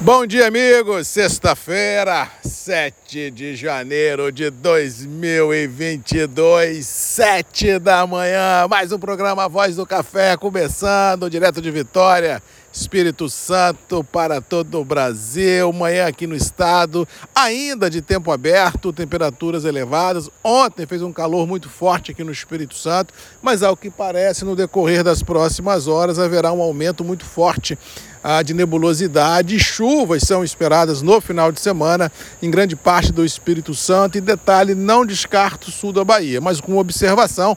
[0.00, 1.06] Bom dia, amigos.
[1.06, 8.66] Sexta-feira, 7 de janeiro de 2022, 7 da manhã.
[8.68, 12.42] Mais um programa Voz do Café começando, direto de Vitória.
[12.72, 15.72] Espírito Santo para todo o Brasil.
[15.72, 20.28] Manhã aqui no estado, ainda de tempo aberto, temperaturas elevadas.
[20.42, 24.56] Ontem fez um calor muito forte aqui no Espírito Santo, mas ao que parece, no
[24.56, 27.78] decorrer das próximas horas haverá um aumento muito forte
[28.24, 29.60] ah, de nebulosidade.
[29.60, 32.10] Chuvas são esperadas no final de semana
[32.42, 34.16] em grande parte do Espírito Santo.
[34.16, 37.54] E detalhe, não descarto o sul da Bahia, mas com observação,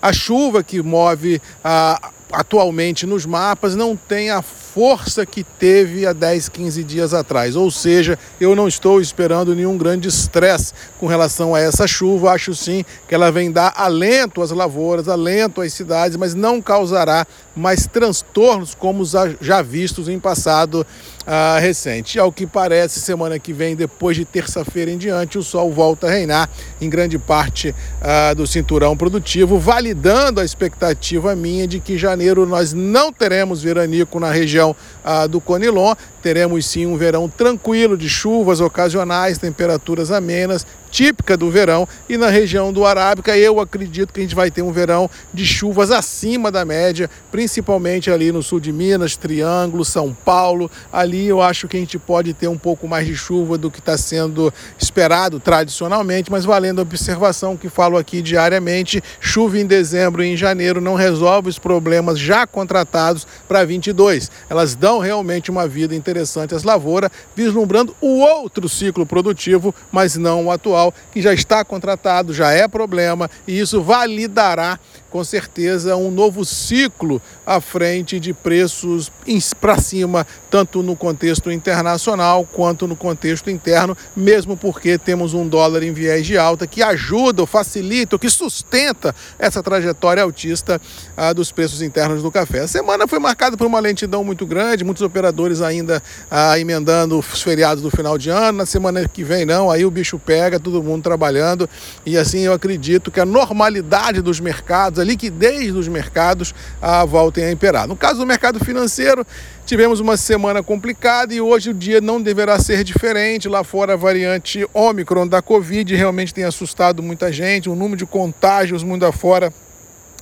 [0.00, 6.04] a chuva que move a ah, atualmente nos mapas não tem a força que teve
[6.04, 7.54] há 10, 15 dias atrás.
[7.54, 12.32] Ou seja, eu não estou esperando nenhum grande estresse com relação a essa chuva.
[12.32, 17.24] Acho sim que ela vem dar alento às lavouras, alento às cidades, mas não causará
[17.54, 19.04] mais transtornos como
[19.40, 20.84] já vistos em passado
[21.24, 22.16] uh, recente.
[22.16, 26.08] E ao que parece, semana que vem, depois de terça-feira em diante, o sol volta
[26.08, 31.96] a reinar em grande parte uh, do cinturão produtivo, validando a expectativa minha de que
[31.96, 35.94] janeiro nós não teremos veranico na região região ah, do Conilon.
[36.24, 41.86] Teremos sim um verão tranquilo de chuvas ocasionais, temperaturas amenas, típica do verão.
[42.08, 45.44] E na região do Arábica, eu acredito que a gente vai ter um verão de
[45.44, 50.70] chuvas acima da média, principalmente ali no sul de Minas, Triângulo, São Paulo.
[50.90, 53.80] Ali eu acho que a gente pode ter um pouco mais de chuva do que
[53.80, 60.24] está sendo esperado tradicionalmente, mas valendo a observação que falo aqui diariamente, chuva em dezembro
[60.24, 65.66] e em janeiro não resolve os problemas já contratados para 22 elas dão realmente uma
[65.66, 66.13] vida interessante
[66.54, 72.32] às lavouras, vislumbrando o outro ciclo produtivo, mas não o atual, que já está contratado,
[72.32, 74.78] já é problema, e isso validará
[75.14, 79.12] com certeza um novo ciclo à frente de preços
[79.60, 85.84] para cima, tanto no contexto internacional quanto no contexto interno, mesmo porque temos um dólar
[85.84, 90.80] em viés de alta que ajuda, facilita, que sustenta essa trajetória altista
[91.16, 92.62] ah, dos preços internos do café.
[92.62, 97.40] A semana foi marcada por uma lentidão muito grande, muitos operadores ainda ah, emendando os
[97.40, 98.58] feriados do final de ano.
[98.58, 101.70] Na semana que vem, não, aí o bicho pega, todo mundo trabalhando,
[102.04, 107.44] e assim eu acredito que a normalidade dos mercados, a liquidez dos mercados ah, voltem
[107.44, 107.86] a imperar.
[107.86, 109.24] No caso do mercado financeiro,
[109.66, 113.48] tivemos uma semana complicada e hoje o dia não deverá ser diferente.
[113.48, 117.68] Lá fora, a variante Ômicron da Covid realmente tem assustado muita gente.
[117.68, 119.52] O número de contágios mundo afora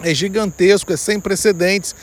[0.00, 1.94] é gigantesco, é sem precedentes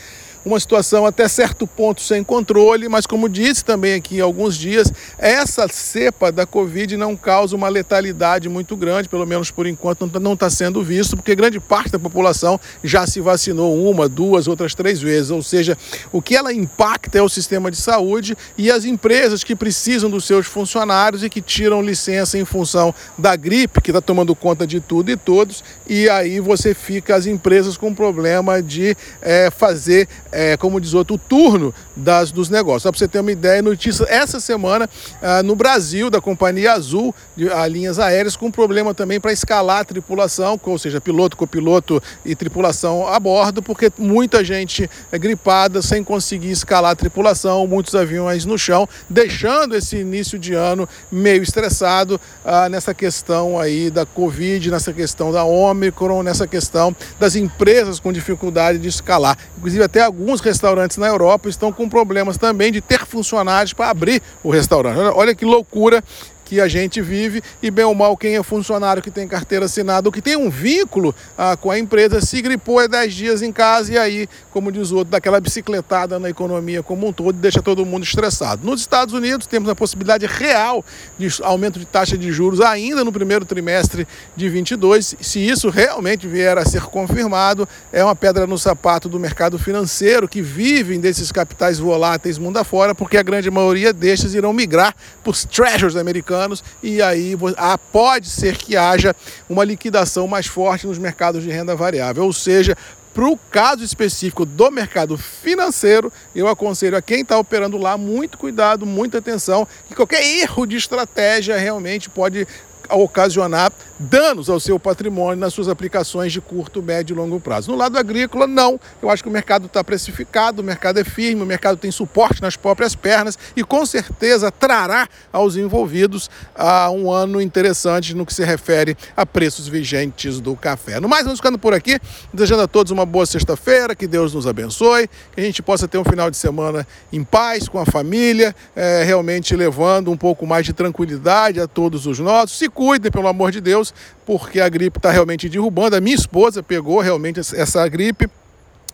[0.46, 4.92] uma situação até certo ponto sem controle, mas como disse também aqui há alguns dias,
[5.18, 10.34] essa cepa da Covid não causa uma letalidade muito grande, pelo menos por enquanto não
[10.34, 15.02] está sendo visto, porque grande parte da população já se vacinou uma, duas, outras três
[15.02, 15.32] vezes.
[15.32, 15.76] Ou seja,
[16.12, 20.24] o que ela impacta é o sistema de saúde e as empresas que precisam dos
[20.24, 24.78] seus funcionários e que tiram licença em função da gripe, que está tomando conta de
[24.78, 30.54] tudo e todos, e aí você fica as empresas com problema de é, fazer é,
[30.54, 32.82] como diz outro, o turno das, dos negócios.
[32.82, 34.88] Só para você ter uma ideia, notícia essa semana
[35.22, 39.80] ah, no Brasil, da Companhia Azul, de a linhas aéreas, com problema também para escalar
[39.80, 45.80] a tripulação, ou seja, piloto, copiloto e tripulação a bordo, porque muita gente é gripada
[45.80, 51.42] sem conseguir escalar a tripulação, muitos aviões no chão, deixando esse início de ano meio
[51.42, 57.98] estressado ah, nessa questão aí da Covid, nessa questão da Omicron, nessa questão das empresas
[57.98, 59.38] com dificuldade de escalar.
[59.56, 63.90] Inclusive até alguns alguns restaurantes na Europa estão com problemas também de ter funcionários para
[63.90, 64.98] abrir o restaurante.
[65.14, 66.02] Olha que loucura
[66.46, 70.08] que a gente vive e bem ou mal quem é funcionário que tem carteira assinada
[70.08, 73.50] ou que tem um vínculo ah, com a empresa se gripou é 10 dias em
[73.50, 77.60] casa e aí, como diz o outro, daquela bicicletada na economia como um todo deixa
[77.60, 78.64] todo mundo estressado.
[78.64, 80.84] Nos Estados Unidos temos a possibilidade real
[81.18, 84.06] de aumento de taxa de juros ainda no primeiro trimestre
[84.36, 85.16] de 22.
[85.20, 90.28] Se isso realmente vier a ser confirmado, é uma pedra no sapato do mercado financeiro
[90.28, 94.94] que vivem desses capitais voláteis mundo afora, porque a grande maioria destes irão migrar
[95.24, 99.14] para os treasures americanos americanos e aí ah, pode ser que haja
[99.48, 102.76] uma liquidação mais forte nos mercados de renda variável, ou seja,
[103.12, 108.36] para o caso específico do mercado financeiro, eu aconselho a quem está operando lá muito
[108.36, 112.46] cuidado, muita atenção, que qualquer erro de estratégia realmente pode
[112.90, 117.70] ocasionar danos ao seu patrimônio nas suas aplicações de curto, médio e longo prazo.
[117.70, 118.78] No lado agrícola, não.
[119.02, 122.42] Eu acho que o mercado está precificado, o mercado é firme, o mercado tem suporte
[122.42, 128.34] nas próprias pernas e com certeza trará aos envolvidos a um ano interessante no que
[128.34, 131.00] se refere a preços vigentes do café.
[131.00, 131.98] No mais, vamos ficando por aqui,
[132.32, 135.98] desejando a todos uma boa sexta-feira, que Deus nos abençoe, que a gente possa ter
[135.98, 140.66] um final de semana em paz, com a família, é, realmente levando um pouco mais
[140.66, 142.58] de tranquilidade a todos os nossos.
[142.58, 143.94] Se cuidem, pelo amor de Deus,
[144.26, 145.96] porque a gripe está realmente derrubando.
[145.96, 148.28] A minha esposa pegou realmente essa gripe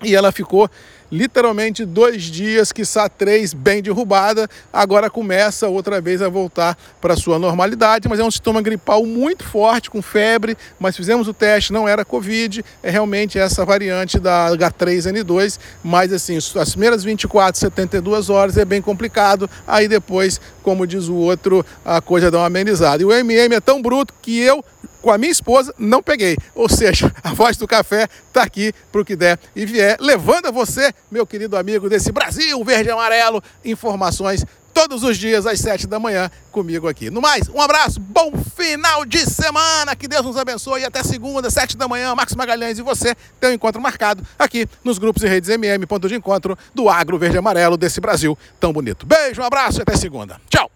[0.03, 0.71] e ela ficou
[1.13, 4.49] literalmente dois dias, quiçá três, bem derrubada.
[4.73, 9.45] Agora começa outra vez a voltar para sua normalidade, mas é um sintoma gripal muito
[9.45, 10.57] forte, com febre.
[10.81, 15.59] Mas fizemos o teste, não era Covid, é realmente essa variante da H3N2.
[15.85, 19.51] Mas assim, as primeiras 24, 72 horas é bem complicado.
[19.67, 23.03] Aí depois, como diz o outro, a coisa dá uma amenizada.
[23.03, 24.65] E o MM é tão bruto que eu
[25.03, 26.37] com a minha esposa, não peguei.
[26.55, 30.47] Ou seja, a voz do café está aqui para o que der e vier, levando
[30.47, 35.61] a você, meu querido amigo desse Brasil verde e amarelo, informações todos os dias às
[35.61, 37.11] sete da manhã comigo aqui.
[37.11, 41.51] No mais, um abraço, bom final de semana, que Deus nos abençoe e até segunda,
[41.51, 45.29] sete da manhã, Marcos Magalhães e você tem um encontro marcado aqui nos grupos e
[45.29, 49.05] redes MM, ponto de encontro do agro verde e amarelo desse Brasil tão bonito.
[49.07, 50.41] Beijo, um abraço e até segunda.
[50.49, 50.72] Tchau!